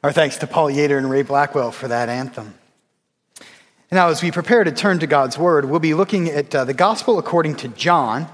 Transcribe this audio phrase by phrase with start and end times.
[0.00, 2.54] Our thanks to Paul Yater and Ray Blackwell for that anthem.
[3.90, 6.72] Now, as we prepare to turn to God's Word, we'll be looking at uh, the
[6.72, 8.28] Gospel according to John.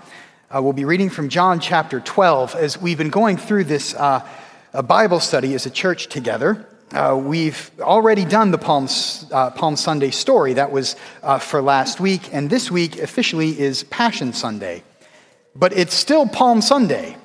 [0.51, 4.21] Uh, we'll be reading from John chapter 12 as we've been going through this uh,
[4.87, 6.69] Bible study as a church together.
[6.93, 8.87] Uh, we've already done the Palm,
[9.33, 10.53] uh, Palm Sunday story.
[10.53, 14.83] That was uh, for last week, and this week officially is Passion Sunday.
[15.57, 17.17] But it's still Palm Sunday.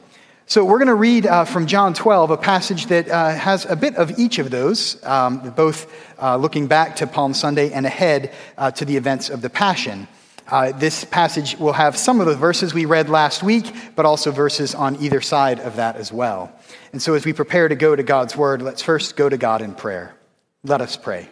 [0.50, 3.76] So we're going to read uh, from John 12, a passage that uh, has a
[3.76, 5.86] bit of each of those, um, both
[6.20, 10.07] uh, looking back to Palm Sunday and ahead uh, to the events of the Passion.
[10.48, 14.32] Uh, this passage will have some of the verses we read last week, but also
[14.32, 16.52] verses on either side of that as well.
[16.93, 19.62] And so as we prepare to go to God's Word, let's first go to God
[19.62, 20.16] in prayer.
[20.64, 21.29] Let us pray.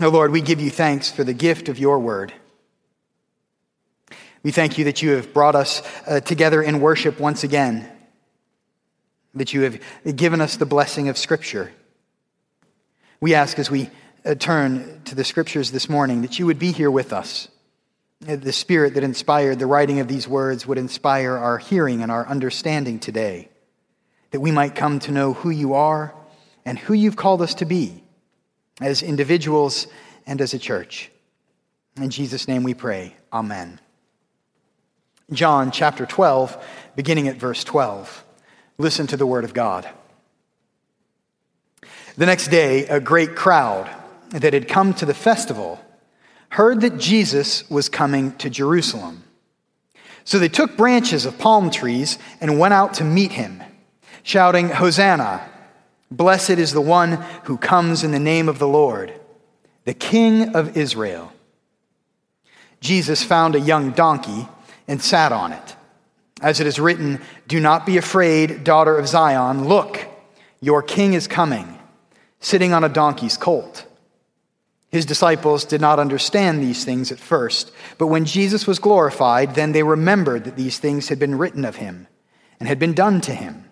[0.00, 2.32] Oh Lord, we give you thanks for the gift of your Word.
[4.48, 7.86] We thank you that you have brought us uh, together in worship once again,
[9.34, 9.78] that you have
[10.16, 11.70] given us the blessing of Scripture.
[13.20, 13.90] We ask as we
[14.24, 17.48] uh, turn to the Scriptures this morning that you would be here with us.
[18.20, 22.26] The Spirit that inspired the writing of these words would inspire our hearing and our
[22.26, 23.50] understanding today,
[24.30, 26.14] that we might come to know who you are
[26.64, 28.02] and who you've called us to be
[28.80, 29.88] as individuals
[30.26, 31.10] and as a church.
[31.98, 33.14] In Jesus' name we pray.
[33.30, 33.78] Amen.
[35.30, 36.56] John chapter 12,
[36.96, 38.24] beginning at verse 12.
[38.78, 39.86] Listen to the word of God.
[42.16, 43.94] The next day, a great crowd
[44.30, 45.84] that had come to the festival
[46.48, 49.22] heard that Jesus was coming to Jerusalem.
[50.24, 53.62] So they took branches of palm trees and went out to meet him,
[54.22, 55.46] shouting, Hosanna!
[56.10, 59.12] Blessed is the one who comes in the name of the Lord,
[59.84, 61.34] the King of Israel.
[62.80, 64.48] Jesus found a young donkey
[64.88, 65.76] and sat on it.
[66.40, 69.68] As it is written, Do not be afraid, daughter of Zion.
[69.68, 70.06] Look,
[70.60, 71.78] your king is coming,
[72.40, 73.86] sitting on a donkey's colt.
[74.90, 79.72] His disciples did not understand these things at first, but when Jesus was glorified, then
[79.72, 82.06] they remembered that these things had been written of him
[82.58, 83.68] and had been done to him.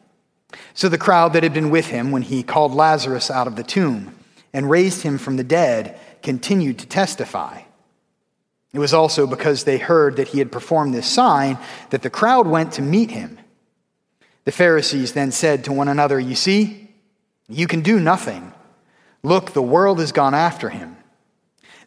[0.74, 3.62] So the crowd that had been with him when he called Lazarus out of the
[3.62, 4.14] tomb
[4.52, 7.62] and raised him from the dead continued to testify.
[8.76, 11.56] It was also because they heard that he had performed this sign
[11.88, 13.38] that the crowd went to meet him.
[14.44, 16.90] The Pharisees then said to one another, You see,
[17.48, 18.52] you can do nothing.
[19.22, 20.98] Look, the world has gone after him.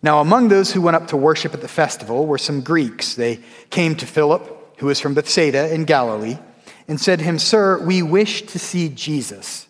[0.02, 3.14] Now, among those who went up to worship at the festival were some Greeks.
[3.14, 3.40] They
[3.70, 6.40] came to Philip, who was from Bethsaida in Galilee,
[6.88, 9.68] and said to him, Sir, we wish to see Jesus.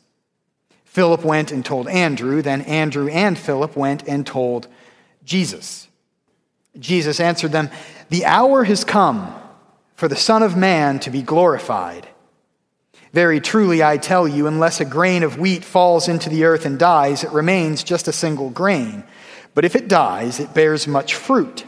[0.86, 2.42] Philip went and told Andrew.
[2.42, 4.70] Then Andrew and Philip went and told
[5.26, 5.89] Jesus.
[6.80, 7.70] Jesus answered them,
[8.10, 9.34] The hour has come
[9.96, 12.08] for the Son of Man to be glorified.
[13.12, 16.78] Very truly, I tell you, unless a grain of wheat falls into the earth and
[16.78, 19.04] dies, it remains just a single grain.
[19.56, 21.66] But if it dies, it bears much fruit.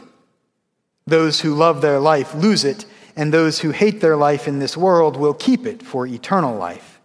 [1.06, 2.86] Those who love their life lose it,
[3.16, 7.00] and those who hate their life in this world will keep it for eternal life.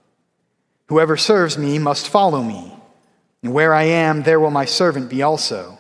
[0.87, 2.73] Whoever serves me must follow me,
[3.41, 5.79] and where I am, there will my servant be also.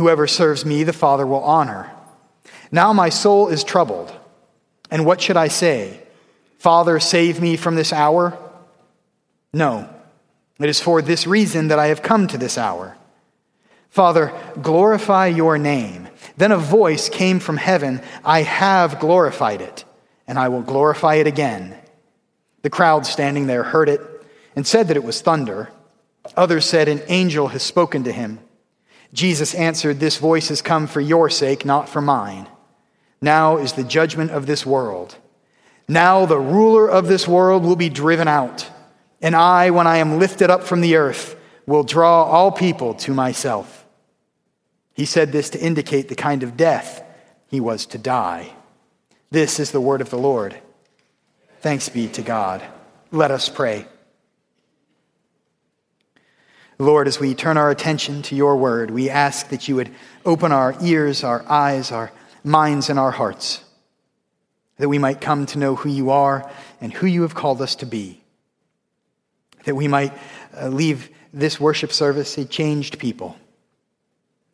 [0.00, 1.90] Whoever serves me, the Father will honor.
[2.72, 4.10] Now my soul is troubled.
[4.90, 6.00] And what should I say?
[6.58, 8.38] Father, save me from this hour?
[9.52, 9.90] No,
[10.58, 12.96] it is for this reason that I have come to this hour.
[13.90, 16.08] Father, glorify your name.
[16.34, 19.84] Then a voice came from heaven I have glorified it,
[20.26, 21.76] and I will glorify it again.
[22.62, 24.00] The crowd standing there heard it
[24.56, 25.68] and said that it was thunder.
[26.38, 28.38] Others said, An angel has spoken to him.
[29.12, 32.48] Jesus answered, This voice has come for your sake, not for mine.
[33.20, 35.16] Now is the judgment of this world.
[35.88, 38.68] Now the ruler of this world will be driven out,
[39.20, 43.12] and I, when I am lifted up from the earth, will draw all people to
[43.12, 43.84] myself.
[44.94, 47.02] He said this to indicate the kind of death
[47.48, 48.52] he was to die.
[49.30, 50.58] This is the word of the Lord.
[51.60, 52.62] Thanks be to God.
[53.10, 53.86] Let us pray.
[56.80, 59.90] Lord, as we turn our attention to your word, we ask that you would
[60.24, 62.10] open our ears, our eyes, our
[62.42, 63.62] minds, and our hearts,
[64.78, 66.50] that we might come to know who you are
[66.80, 68.22] and who you have called us to be,
[69.64, 70.14] that we might
[70.58, 73.36] uh, leave this worship service a changed people.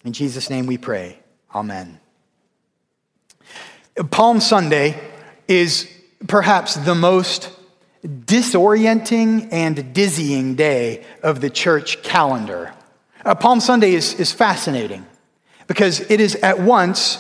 [0.05, 1.20] In Jesus' name we pray.
[1.55, 2.00] Amen.
[4.11, 5.00] Palm Sunday
[5.46, 5.88] is
[6.26, 7.56] perhaps the most
[8.06, 12.73] disorienting and dizzying day of the church calendar.
[13.25, 15.05] Uh, Palm Sunday is, is fascinating
[15.67, 17.19] because it is at once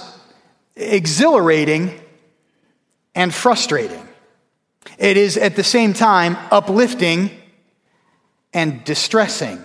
[0.76, 1.98] exhilarating
[3.14, 4.06] and frustrating.
[4.98, 7.30] It is at the same time uplifting
[8.52, 9.62] and distressing.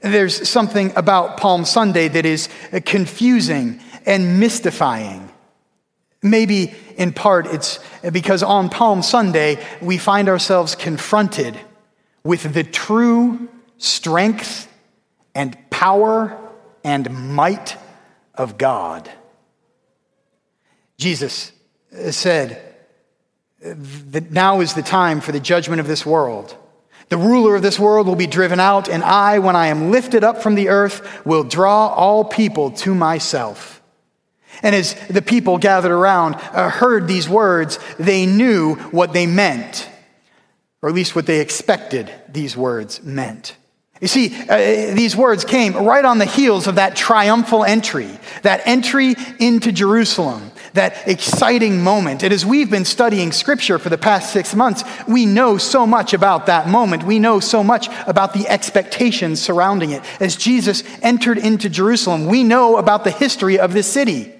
[0.00, 2.48] There's something about Palm Sunday that is
[2.84, 5.30] confusing and mystifying.
[6.24, 7.78] Maybe in part it's
[8.10, 11.54] because on Palm Sunday we find ourselves confronted
[12.24, 14.66] with the true strength
[15.34, 16.40] and power
[16.82, 17.76] and might
[18.34, 19.10] of God.
[20.96, 21.52] Jesus
[21.92, 22.74] uh, said
[23.60, 26.56] that now is the time for the judgment of this world.
[27.10, 30.24] The ruler of this world will be driven out, and I, when I am lifted
[30.24, 33.73] up from the earth, will draw all people to myself.
[34.62, 39.88] And as the people gathered around uh, heard these words, they knew what they meant,
[40.82, 43.56] or at least what they expected these words meant.
[44.00, 48.10] You see, uh, these words came right on the heels of that triumphal entry,
[48.42, 52.22] that entry into Jerusalem, that exciting moment.
[52.22, 56.12] And as we've been studying scripture for the past six months, we know so much
[56.12, 57.04] about that moment.
[57.04, 60.02] We know so much about the expectations surrounding it.
[60.20, 64.33] As Jesus entered into Jerusalem, we know about the history of this city.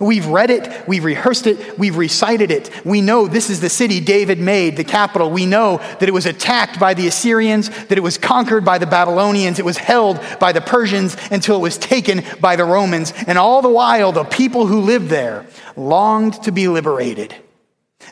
[0.00, 2.70] We've read it, we've rehearsed it, we've recited it.
[2.84, 5.28] We know this is the city David made, the capital.
[5.30, 8.86] We know that it was attacked by the Assyrians, that it was conquered by the
[8.86, 13.12] Babylonians, it was held by the Persians until it was taken by the Romans.
[13.26, 15.46] And all the while, the people who lived there
[15.76, 17.34] longed to be liberated.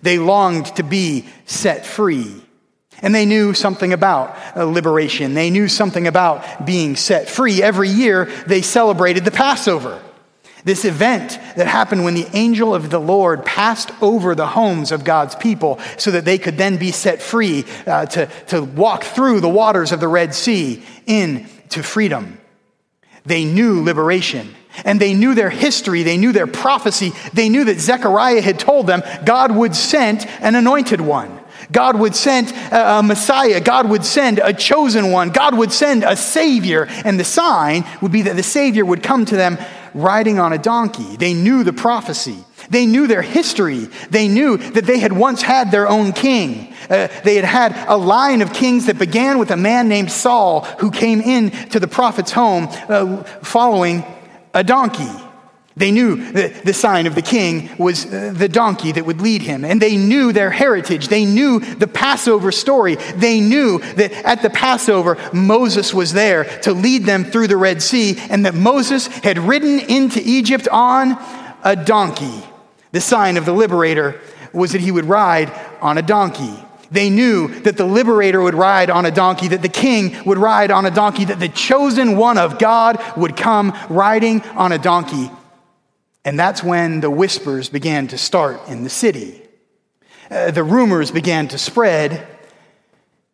[0.02, 2.42] They longed to be set free.
[3.02, 5.34] And they knew something about uh, liberation.
[5.34, 7.62] They knew something about being set free.
[7.62, 10.02] Every year, they celebrated the Passover.
[10.66, 15.04] This event that happened when the angel of the Lord passed over the homes of
[15.04, 19.38] God's people so that they could then be set free uh, to, to walk through
[19.38, 22.40] the waters of the Red Sea into freedom.
[23.24, 24.56] They knew liberation.
[24.84, 28.88] And they knew their history, they knew their prophecy, they knew that Zechariah had told
[28.88, 31.40] them God would send an anointed one.
[31.72, 33.60] God would send a Messiah.
[33.60, 35.30] God would send a chosen one.
[35.30, 36.86] God would send a Savior.
[37.04, 39.58] And the sign would be that the Savior would come to them
[39.96, 41.16] riding on a donkey.
[41.16, 42.38] They knew the prophecy.
[42.68, 43.88] They knew their history.
[44.10, 46.74] They knew that they had once had their own king.
[46.90, 50.62] Uh, they had had a line of kings that began with a man named Saul
[50.78, 54.04] who came in to the prophet's home uh, following
[54.54, 55.10] a donkey.
[55.78, 59.42] They knew that the sign of the king was uh, the donkey that would lead
[59.42, 59.62] him.
[59.62, 61.08] And they knew their heritage.
[61.08, 62.94] They knew the Passover story.
[62.94, 67.82] They knew that at the Passover, Moses was there to lead them through the Red
[67.82, 71.18] Sea and that Moses had ridden into Egypt on
[71.62, 72.42] a donkey.
[72.92, 74.18] The sign of the liberator
[74.54, 75.52] was that he would ride
[75.82, 76.54] on a donkey.
[76.90, 80.70] They knew that the liberator would ride on a donkey, that the king would ride
[80.70, 85.30] on a donkey, that the chosen one of God would come riding on a donkey.
[86.26, 89.42] And that's when the whispers began to start in the city.
[90.28, 92.26] Uh, the rumors began to spread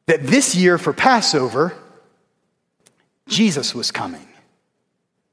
[0.05, 1.73] that this year for Passover,
[3.27, 4.29] Jesus was coming.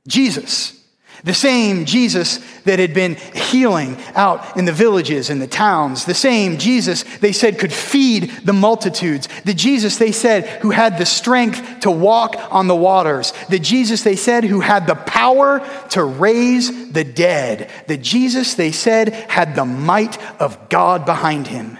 [0.07, 0.78] Jesus
[1.23, 6.05] the same Jesus that had been healing out in the villages and the towns.
[6.05, 9.27] The same Jesus they said could feed the multitudes.
[9.45, 13.33] The Jesus they said who had the strength to walk on the waters.
[13.49, 17.69] The Jesus they said who had the power to raise the dead.
[17.87, 21.77] The Jesus they said had the might of God behind him.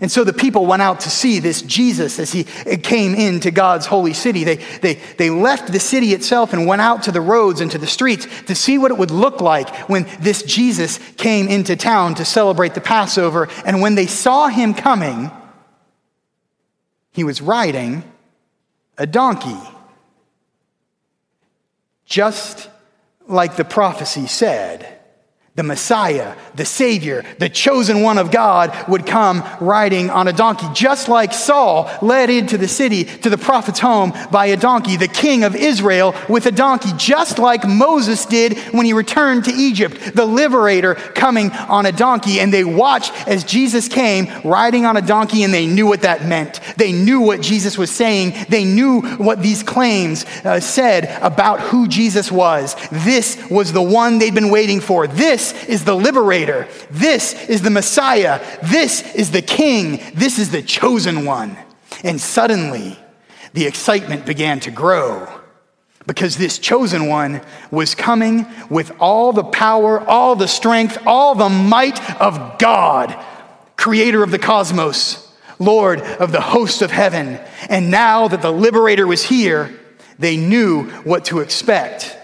[0.00, 3.86] And so the people went out to see this Jesus as he came into God's
[3.86, 4.44] holy city.
[4.44, 7.78] They, they, they left the city itself and went out to the roads and to
[7.78, 12.14] the streets to see what it would look like when this Jesus came into town
[12.14, 13.48] to celebrate the Passover.
[13.66, 15.30] And when they saw him coming,
[17.12, 18.02] he was riding
[18.96, 19.60] a donkey.
[22.06, 22.68] Just
[23.26, 24.98] like the prophecy said
[25.54, 30.66] the Messiah, the Savior, the chosen one of God would come riding on a donkey,
[30.72, 35.08] just like Saul led into the city to the prophet's home by a donkey, the
[35.08, 40.14] king of Israel with a donkey, just like Moses did when he returned to Egypt,
[40.14, 42.40] the liberator coming on a donkey.
[42.40, 46.24] And they watched as Jesus came riding on a donkey, and they knew what that
[46.24, 46.60] meant.
[46.78, 51.88] They knew what Jesus was saying, they knew what these claims uh, said about who
[51.88, 52.74] Jesus was.
[52.90, 55.06] This was the one they'd been waiting for.
[55.06, 56.68] This this is the liberator.
[56.90, 58.40] This is the Messiah.
[58.62, 60.00] This is the king.
[60.14, 61.56] This is the chosen one.
[62.04, 62.96] And suddenly,
[63.52, 65.28] the excitement began to grow
[66.06, 67.40] because this chosen one
[67.72, 73.16] was coming with all the power, all the strength, all the might of God,
[73.76, 77.40] creator of the cosmos, Lord of the hosts of heaven.
[77.68, 79.76] And now that the liberator was here,
[80.20, 82.16] they knew what to expect,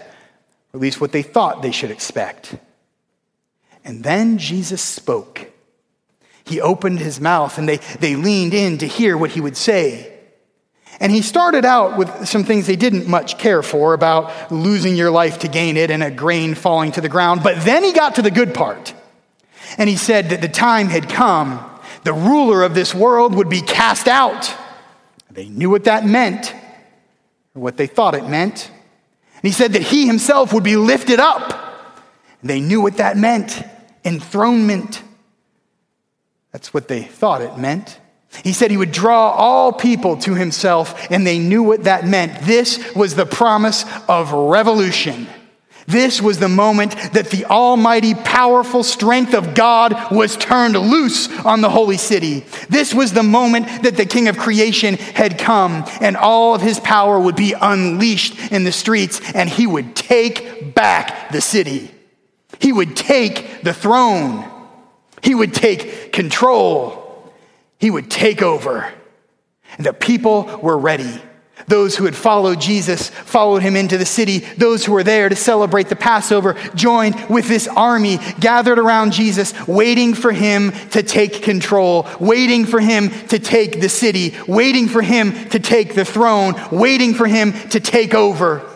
[0.73, 2.55] or at least what they thought they should expect.
[3.89, 5.47] And then Jesus spoke.
[6.45, 10.15] he opened his mouth and they, they leaned in to hear what he would say.
[10.99, 15.09] And he started out with some things they didn't much care for about losing your
[15.09, 17.41] life to gain it and a grain falling to the ground.
[17.41, 18.93] But then he got to the good part.
[19.79, 21.67] And he said that the time had come.
[22.03, 24.53] The ruler of this world would be cast out.
[25.31, 26.53] They knew what that meant,
[27.55, 28.69] or what they thought it meant.
[29.33, 31.65] And he said that he himself would be lifted up.
[32.41, 33.63] They knew what that meant
[34.03, 35.03] enthronement.
[36.51, 37.99] That's what they thought it meant.
[38.43, 42.41] He said he would draw all people to himself, and they knew what that meant.
[42.41, 45.27] This was the promise of revolution.
[45.87, 51.61] This was the moment that the almighty, powerful strength of God was turned loose on
[51.61, 52.45] the holy city.
[52.69, 56.79] This was the moment that the king of creation had come, and all of his
[56.79, 61.89] power would be unleashed in the streets, and he would take back the city.
[62.59, 64.49] He would take the throne.
[65.21, 67.33] He would take control.
[67.77, 68.91] He would take over.
[69.77, 71.21] And the people were ready.
[71.67, 74.39] Those who had followed Jesus followed him into the city.
[74.39, 79.53] Those who were there to celebrate the Passover joined with this army gathered around Jesus,
[79.67, 85.01] waiting for him to take control, waiting for him to take the city, waiting for
[85.01, 88.67] him to take the throne, waiting for him to take over.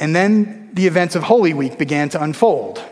[0.00, 2.82] And then the events of Holy Week began to unfold.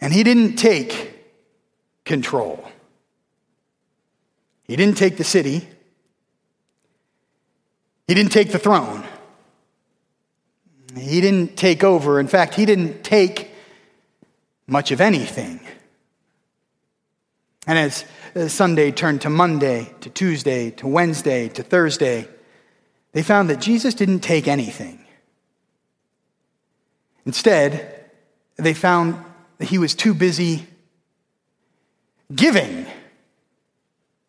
[0.00, 1.18] And he didn't take
[2.04, 2.64] control.
[4.68, 5.68] He didn't take the city.
[8.06, 9.04] He didn't take the throne.
[10.96, 12.20] He didn't take over.
[12.20, 13.50] In fact, he didn't take
[14.66, 15.60] much of anything.
[17.66, 18.04] And as
[18.52, 22.28] Sunday turned to Monday, to Tuesday, to Wednesday, to Thursday,
[23.12, 24.98] they found that Jesus didn't take anything.
[27.24, 28.06] Instead,
[28.56, 29.22] they found
[29.58, 30.66] that he was too busy
[32.34, 32.86] giving.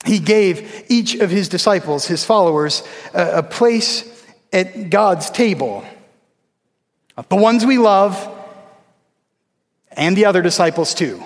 [0.05, 4.03] He gave each of his disciples, his followers, a, place
[4.51, 5.83] at God's table.
[7.29, 8.29] The ones we love,
[9.91, 11.23] and the other disciples too.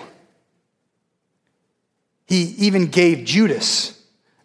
[2.27, 3.99] He even gave Judas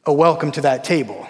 [0.04, 1.26] a welcome to that table.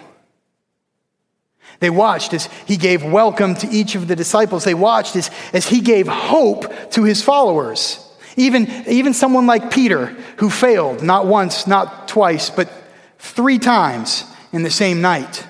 [1.83, 4.63] They watched as he gave welcome to each of the disciples.
[4.63, 7.99] They watched as, as he gave hope to his followers.
[8.37, 12.73] Even, even someone like Peter, who failed not once, not twice, but
[13.19, 14.23] three times
[14.53, 15.45] in the same night.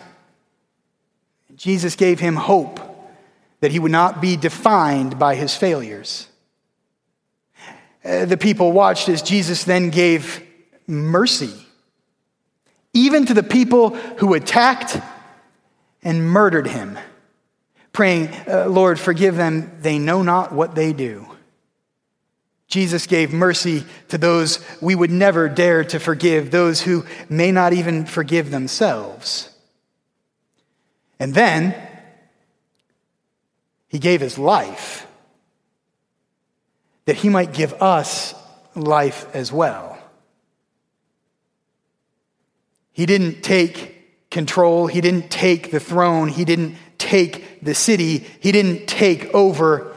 [1.55, 2.81] Jesus gave him hope
[3.61, 6.29] that he would not be defined by his failures.
[8.03, 10.43] Uh, the people watched as Jesus then gave
[10.87, 11.53] mercy,
[12.95, 14.97] even to the people who attacked
[16.03, 16.99] and murdered him,
[17.93, 21.29] praying, uh, Lord, forgive them, they know not what they do.
[22.67, 27.75] Jesus gave mercy to those we would never dare to forgive, those who may not
[27.75, 29.51] even forgive themselves.
[31.21, 31.75] And then
[33.89, 35.07] he gave his life
[37.05, 38.35] that he might give us
[38.75, 39.99] life as well.
[42.93, 43.92] He didn't take
[44.33, 49.93] control, he didn't take the throne, he didn't take the city, he didn't take over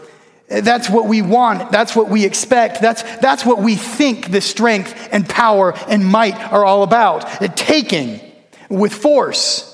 [0.47, 1.71] that's what we want.
[1.71, 2.79] That's what we expect.
[2.79, 7.21] That's, that's what we think the strength and power and might are all about.
[7.55, 8.19] Taking
[8.69, 9.71] with force.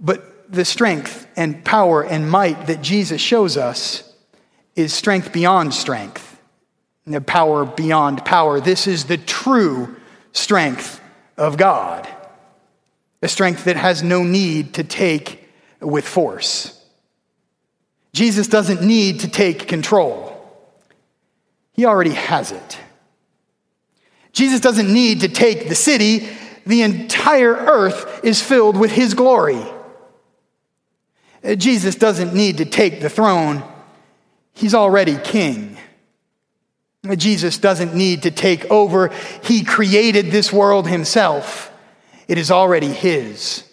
[0.00, 4.12] But the strength and power and might that Jesus shows us
[4.74, 6.40] is strength beyond strength,
[7.06, 8.60] the power beyond power.
[8.60, 9.94] This is the true
[10.32, 11.00] strength
[11.36, 12.08] of God,
[13.22, 15.48] a strength that has no need to take
[15.80, 16.78] with force.
[18.12, 20.28] Jesus doesn't need to take control,
[21.72, 22.78] he already has it.
[24.32, 26.28] Jesus doesn't need to take the city,
[26.66, 29.62] the entire earth is filled with his glory.
[31.56, 33.62] Jesus doesn't need to take the throne,
[34.54, 35.76] he's already king.
[37.16, 39.08] Jesus doesn't need to take over.
[39.42, 41.71] He created this world himself.
[42.28, 43.64] It is already his.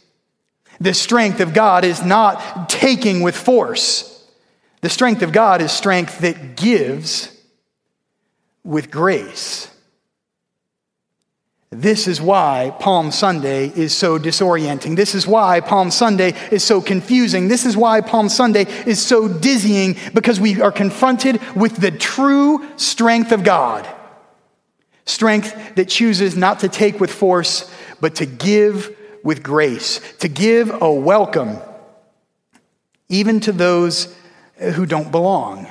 [0.79, 4.27] The strength of God is not taking with force.
[4.81, 7.35] The strength of God is strength that gives
[8.63, 9.69] with grace.
[11.71, 14.95] This is why Palm Sunday is so disorienting.
[14.95, 17.47] This is why Palm Sunday is so confusing.
[17.47, 22.67] This is why Palm Sunday is so dizzying because we are confronted with the true
[22.77, 23.87] strength of God.
[25.05, 30.81] Strength that chooses not to take with force, but to give with grace, to give
[30.81, 31.57] a welcome,
[33.09, 34.15] even to those
[34.57, 35.67] who don't belong,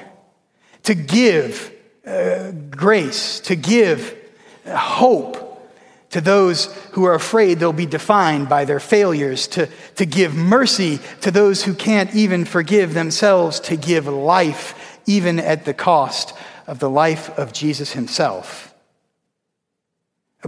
[0.84, 1.72] to give
[2.06, 4.16] uh, grace, to give
[4.66, 5.48] hope
[6.10, 11.00] to those who are afraid they'll be defined by their failures, to, to give mercy
[11.20, 16.34] to those who can't even forgive themselves, to give life even at the cost
[16.66, 18.67] of the life of Jesus himself.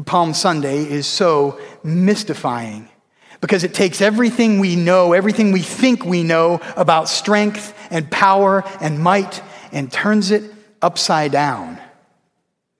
[0.06, 2.88] Palm Sunday is so mystifying
[3.40, 8.62] because it takes everything we know, everything we think we know about strength and power
[8.80, 9.42] and might,
[9.72, 10.44] and turns it
[10.82, 11.78] upside down.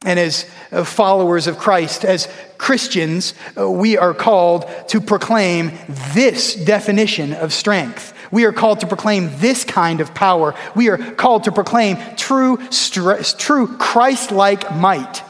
[0.05, 5.73] And as uh, followers of Christ, as Christians, uh, we are called to proclaim
[6.15, 8.15] this definition of strength.
[8.31, 10.55] We are called to proclaim this kind of power.
[10.75, 15.23] We are called to proclaim true, true Christ like might.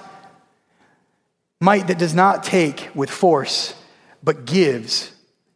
[1.60, 3.74] Might that does not take with force,
[4.22, 5.12] but gives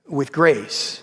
[0.06, 1.02] with grace.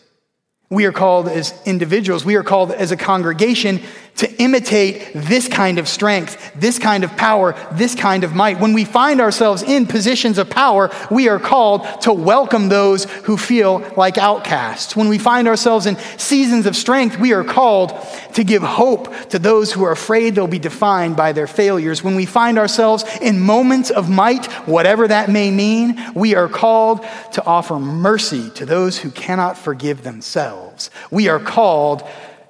[0.70, 3.82] We are called as individuals, we are called as a congregation
[4.22, 8.60] to imitate this kind of strength, this kind of power, this kind of might.
[8.60, 13.36] When we find ourselves in positions of power, we are called to welcome those who
[13.36, 14.96] feel like outcasts.
[14.96, 18.00] When we find ourselves in seasons of strength, we are called
[18.36, 22.04] to give hope to those who are afraid they'll be defined by their failures.
[22.04, 27.02] When we find ourselves in moments of might, whatever that may mean, we are called
[27.34, 30.92] to offer mercy to those who cannot forgive themselves.
[31.10, 32.08] We are called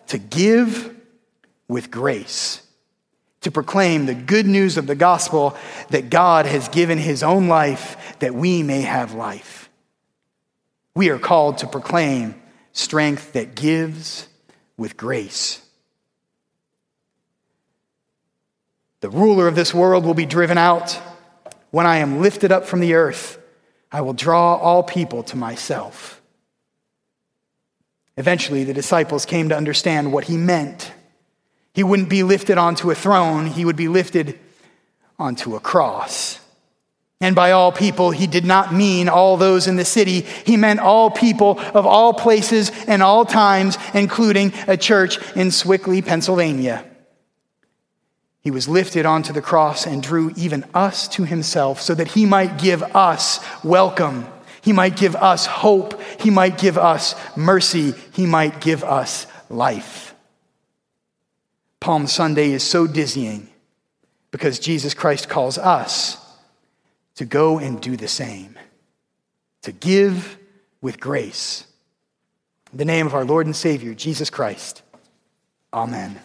[0.07, 0.97] to give
[1.71, 2.61] with grace,
[3.39, 5.55] to proclaim the good news of the gospel
[5.89, 9.69] that God has given his own life that we may have life.
[10.95, 12.35] We are called to proclaim
[12.73, 14.27] strength that gives
[14.75, 15.65] with grace.
[18.99, 20.99] The ruler of this world will be driven out.
[21.71, 23.39] When I am lifted up from the earth,
[23.89, 26.21] I will draw all people to myself.
[28.17, 30.91] Eventually, the disciples came to understand what he meant
[31.73, 34.39] he wouldn't be lifted onto a throne, he would be lifted
[35.17, 36.39] onto a cross.
[37.21, 40.21] And by all people, he did not mean all those in the city.
[40.21, 46.03] He meant all people of all places and all times, including a church in Sewickley,
[46.03, 46.83] Pennsylvania.
[48.41, 52.25] He was lifted onto the cross and drew even us to himself so that he
[52.25, 54.25] might give us welcome.
[54.63, 56.01] He might give us hope.
[56.19, 57.93] He might give us mercy.
[58.13, 60.10] He might give us life.
[61.81, 63.49] Palm Sunday is so dizzying
[64.29, 66.17] because Jesus Christ calls us
[67.15, 68.57] to go and do the same,
[69.63, 70.37] to give
[70.79, 71.65] with grace.
[72.71, 74.83] In the name of our Lord and Savior, Jesus Christ.
[75.73, 76.19] Amen.